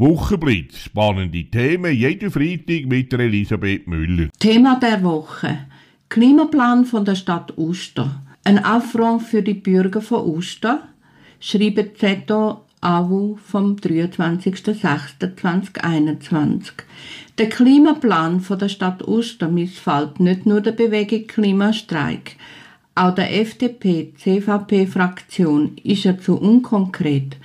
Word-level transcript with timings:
Wochenblitz. 0.00 0.84
Spannende 0.84 1.44
Themen 1.44 1.94
jeden 1.94 2.30
Freitag 2.30 2.86
mit 2.86 3.12
Elisabeth 3.12 3.86
Müller. 3.86 4.30
Thema 4.38 4.80
der 4.80 5.04
Woche. 5.04 5.66
Klimaplan 6.08 6.86
von 6.86 7.04
der 7.04 7.16
Stadt 7.16 7.52
Uster. 7.58 8.22
Ein 8.42 8.64
Affront 8.64 9.24
für 9.24 9.42
die 9.42 9.52
Bürger 9.52 10.00
von 10.00 10.26
Uster, 10.26 10.88
schreibt 11.38 11.98
Zeto 11.98 12.62
AWU 12.80 13.36
vom 13.44 13.76
23.06.2021. 13.76 16.62
Der 17.36 17.50
Klimaplan 17.50 18.40
von 18.40 18.58
der 18.58 18.70
Stadt 18.70 19.06
Uster 19.06 19.48
missfällt 19.48 20.18
nicht 20.18 20.46
nur 20.46 20.62
der 20.62 20.72
Bewegung 20.72 21.26
Klimastreik. 21.26 22.36
Auch 22.94 23.14
der 23.14 23.38
FDP-CVP-Fraktion 23.38 25.76
ist 25.84 26.06
er 26.06 26.18
zu 26.18 26.40
unkonkret, 26.40 27.36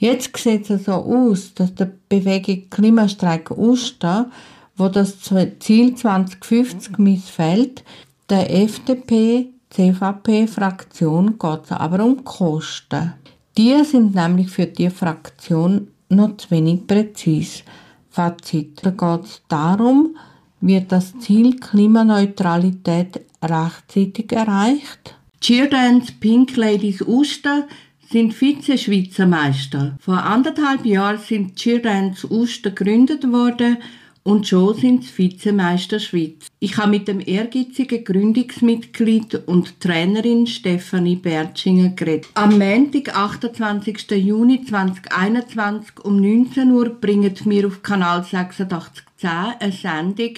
Jetzt 0.00 0.34
sieht 0.38 0.70
es 0.70 0.86
so 0.86 0.92
aus, 0.92 1.52
dass 1.52 1.74
der 1.74 1.92
Bewegung 2.08 2.70
Klimastreik 2.70 3.50
Uster, 3.50 4.30
wo 4.74 4.88
das 4.88 5.18
Ziel 5.58 5.94
2050 5.94 6.96
missfällt, 6.96 7.84
der 8.30 8.50
FDP, 8.50 9.50
CVP-Fraktion 9.68 11.38
geht 11.38 11.64
es 11.64 11.72
aber 11.72 12.02
um 12.02 12.24
Kosten. 12.24 13.12
Die 13.58 13.84
sind 13.84 14.14
nämlich 14.14 14.48
für 14.48 14.64
die 14.64 14.88
Fraktion 14.88 15.88
noch 16.08 16.34
zu 16.38 16.50
wenig 16.50 16.86
präzise. 16.86 17.62
Fazit. 18.08 18.80
Da 18.82 18.90
geht 18.92 19.26
es 19.26 19.42
darum, 19.48 20.16
wird 20.62 20.92
das 20.92 21.12
Ziel 21.18 21.60
Klimaneutralität 21.60 23.20
rechtzeitig 23.42 24.32
erreicht? 24.32 25.14
Cheerdance 25.42 26.12
Pink 26.18 26.56
Ladies 26.56 27.02
Uster 27.02 27.66
sind 28.10 28.34
Vize-Schweizer 28.34 29.26
Meister. 29.26 29.96
Vor 30.00 30.24
anderthalb 30.24 30.84
Jahren 30.84 31.18
sind 31.18 31.54
Cheerdance 31.56 32.28
Uster 32.28 32.70
gegründet 32.70 33.30
worden 33.30 33.76
und 34.24 34.48
schon 34.48 34.74
sind 34.74 35.04
sie 35.04 35.16
Vizemeister 35.16 36.00
Schweiz. 36.00 36.48
Ich 36.58 36.76
habe 36.76 36.90
mit 36.90 37.06
dem 37.06 37.20
ehrgeizigen 37.20 38.04
Gründungsmitglied 38.04 39.46
und 39.46 39.80
Trainerin 39.80 40.48
Stefanie 40.48 41.16
Bertschinger 41.16 41.90
geredet. 41.90 42.28
Am 42.34 42.58
Montag, 42.58 43.16
28. 43.16 44.10
Juni 44.10 44.64
2021 44.64 46.04
um 46.04 46.20
19 46.20 46.70
Uhr 46.72 46.88
bringen 46.88 47.32
wir 47.44 47.68
auf 47.68 47.82
Kanal 47.82 48.20
8610 48.20 49.30
eine 49.60 49.72
Sendung 49.72 50.34